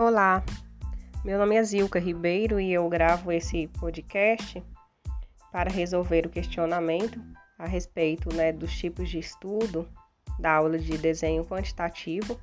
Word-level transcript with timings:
Olá, 0.00 0.42
meu 1.22 1.38
nome 1.38 1.56
é 1.56 1.62
Zilka 1.62 1.98
Ribeiro 1.98 2.58
e 2.58 2.72
eu 2.72 2.88
gravo 2.88 3.30
esse 3.30 3.66
podcast 3.66 4.64
para 5.52 5.68
resolver 5.68 6.24
o 6.24 6.30
questionamento 6.30 7.20
a 7.58 7.66
respeito 7.66 8.34
né, 8.34 8.50
dos 8.50 8.72
tipos 8.72 9.10
de 9.10 9.18
estudo 9.18 9.86
da 10.38 10.52
aula 10.52 10.78
de 10.78 10.96
desenho 10.96 11.44
quantitativo. 11.44 12.40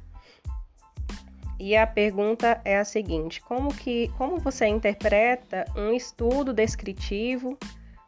E 1.59 1.75
a 1.75 1.87
pergunta 1.87 2.61
é 2.63 2.77
a 2.77 2.85
seguinte: 2.85 3.41
como 3.41 3.73
que 3.73 4.09
como 4.09 4.37
você 4.37 4.67
interpreta 4.67 5.65
um 5.75 5.91
estudo 5.91 6.53
descritivo 6.53 7.57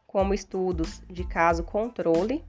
como 0.06 0.32
estudos 0.32 1.02
de 1.10 1.24
caso 1.24 1.64
controle, 1.64 2.46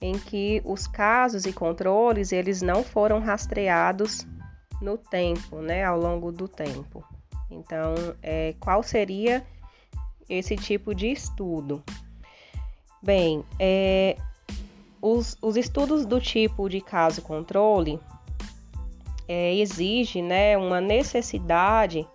em 0.00 0.18
que 0.18 0.60
os 0.64 0.88
casos 0.88 1.46
e 1.46 1.52
controles 1.52 2.32
eles 2.32 2.60
não 2.60 2.82
foram 2.82 3.20
rastreados 3.20 4.26
no 4.80 4.96
tempo, 4.96 5.60
né, 5.60 5.84
ao 5.84 5.98
longo 5.98 6.30
do 6.30 6.46
tempo. 6.48 7.04
Então, 7.50 7.94
é, 8.22 8.54
qual 8.60 8.82
seria 8.82 9.44
esse 10.28 10.56
tipo 10.56 10.94
de 10.94 11.10
estudo? 11.10 11.82
Bem, 13.02 13.44
é, 13.58 14.16
os, 15.00 15.36
os, 15.40 15.56
estudos 15.56 16.04
do 16.04 16.20
tipo 16.20 16.68
de 16.68 16.80
caso 16.80 17.22
controle 17.22 17.98
é, 19.26 19.54
exige, 19.54 20.20
né, 20.20 20.56
uma 20.56 20.80
necessidade 20.80 22.06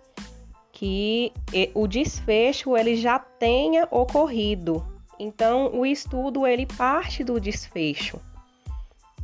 que 0.72 1.32
o 1.72 1.86
desfecho 1.86 2.76
ele 2.76 2.96
já 2.96 3.18
tenha 3.18 3.86
ocorrido. 3.90 4.84
Então, 5.18 5.72
o 5.72 5.86
estudo 5.86 6.46
ele 6.46 6.66
parte 6.66 7.22
do 7.22 7.40
desfecho. 7.40 8.20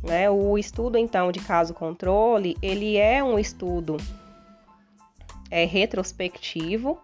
Né? 0.03 0.29
O 0.29 0.57
estudo, 0.57 0.97
então, 0.97 1.31
de 1.31 1.39
caso 1.39 1.73
controle, 1.73 2.57
ele 2.61 2.97
é 2.97 3.23
um 3.23 3.37
estudo 3.37 3.97
é, 5.49 5.65
retrospectivo, 5.65 6.97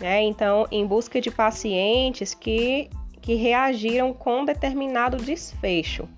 né? 0.00 0.22
Então, 0.22 0.66
em 0.70 0.86
busca 0.86 1.20
de 1.20 1.30
pacientes 1.30 2.32
que, 2.32 2.88
que 3.20 3.34
reagiram 3.34 4.12
com 4.14 4.44
determinado 4.44 5.16
desfecho. 5.16 6.08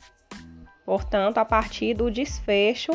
Portanto, 0.85 1.39
a 1.39 1.45
partir 1.45 1.95
do 1.95 2.11
desfecho, 2.11 2.93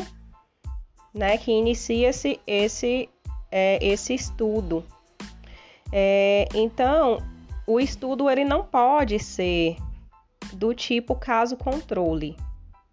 né, 1.12 1.38
que 1.38 1.50
inicia-se 1.50 2.38
esse, 2.46 3.08
é, 3.50 3.78
esse 3.84 4.14
estudo. 4.14 4.84
É, 5.92 6.46
então, 6.54 7.22
o 7.66 7.80
estudo 7.80 8.28
ele 8.28 8.44
não 8.44 8.62
pode 8.64 9.18
ser 9.18 9.76
do 10.52 10.74
tipo 10.74 11.14
caso 11.14 11.56
controle, 11.56 12.36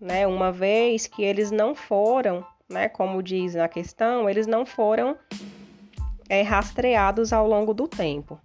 né? 0.03 0.27
Uma 0.27 0.51
vez 0.51 1.07
que 1.07 1.23
eles 1.23 1.49
não 1.49 1.73
foram, 1.73 2.45
né, 2.69 2.89
como 2.89 3.23
diz 3.23 3.55
na 3.55 3.69
questão, 3.69 4.29
eles 4.29 4.45
não 4.45 4.65
foram 4.65 5.17
é, 6.27 6.41
rastreados 6.41 7.31
ao 7.31 7.47
longo 7.47 7.73
do 7.73 7.87
tempo. 7.87 8.37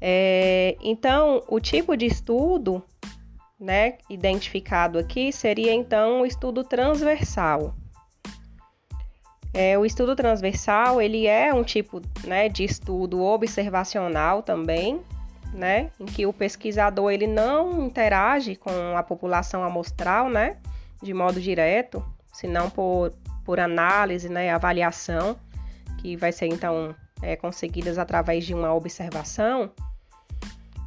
É, 0.00 0.76
então, 0.82 1.44
o 1.46 1.60
tipo 1.60 1.94
de 1.94 2.06
estudo, 2.06 2.82
né, 3.60 3.98
identificado 4.08 4.98
aqui 4.98 5.30
seria 5.30 5.72
então 5.72 6.22
o 6.22 6.26
estudo 6.26 6.64
transversal. 6.64 7.74
É, 9.52 9.78
o 9.78 9.84
estudo 9.84 10.16
transversal 10.16 11.02
ele 11.02 11.26
é 11.26 11.52
um 11.52 11.62
tipo 11.62 12.00
né, 12.24 12.48
de 12.48 12.64
estudo 12.64 13.22
observacional 13.22 14.42
também, 14.42 15.02
né, 15.52 15.90
em 16.00 16.06
que 16.06 16.26
o 16.26 16.32
pesquisador 16.32 17.12
ele 17.12 17.26
não 17.26 17.84
interage 17.84 18.56
com 18.56 18.96
a 18.96 19.02
população 19.02 19.62
amostral, 19.62 20.28
né, 20.28 20.56
de 21.02 21.12
modo 21.12 21.40
direto, 21.40 22.04
senão 22.32 22.70
por, 22.70 23.12
por 23.44 23.60
análise, 23.60 24.28
né, 24.28 24.50
avaliação, 24.50 25.36
que 25.98 26.16
vai 26.16 26.32
ser 26.32 26.46
então 26.46 26.94
é, 27.20 27.36
conseguidas 27.36 27.98
através 27.98 28.44
de 28.44 28.54
uma 28.54 28.72
observação. 28.74 29.70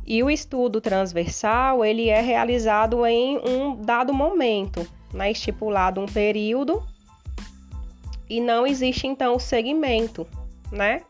E 0.06 0.22
o 0.22 0.29
estudo 0.29 0.81
transversal 0.81 1.84
ele 1.84 2.09
é 2.09 2.22
realizado 2.22 3.06
em 3.06 3.38
um 3.38 3.75
dado 3.75 4.13
momento, 4.13 4.88
né, 5.13 5.31
estipulado 5.31 6.01
um 6.01 6.06
período 6.06 6.84
e 8.29 8.41
não 8.41 8.66
existe 8.66 9.07
então 9.07 9.35
o 9.35 9.40
segmento, 9.40 10.28
né? 10.72 11.01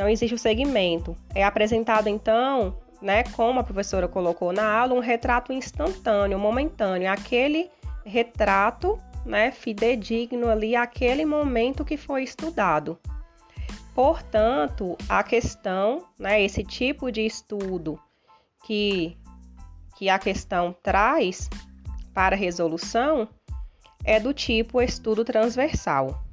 Não 0.00 0.08
existe 0.08 0.34
o 0.34 0.38
segmento. 0.38 1.14
É 1.34 1.44
apresentado 1.44 2.08
então, 2.08 2.74
né, 3.02 3.22
como 3.24 3.60
a 3.60 3.64
professora 3.64 4.08
colocou 4.08 4.50
na 4.50 4.64
aula, 4.64 4.94
um 4.94 4.98
retrato 4.98 5.52
instantâneo, 5.52 6.38
momentâneo, 6.38 7.12
aquele 7.12 7.70
retrato, 8.02 8.98
né, 9.26 9.50
fidedigno 9.50 10.48
ali 10.48 10.74
aquele 10.74 11.26
momento 11.26 11.84
que 11.84 11.98
foi 11.98 12.22
estudado. 12.22 12.98
Portanto, 13.94 14.96
a 15.06 15.22
questão, 15.22 16.04
né, 16.18 16.42
esse 16.42 16.64
tipo 16.64 17.12
de 17.12 17.26
estudo 17.26 18.00
que 18.64 19.16
que 19.98 20.08
a 20.08 20.18
questão 20.18 20.74
traz 20.82 21.50
para 22.14 22.34
resolução 22.34 23.28
é 24.02 24.18
do 24.18 24.32
tipo 24.32 24.80
estudo 24.80 25.26
transversal. 25.26 26.24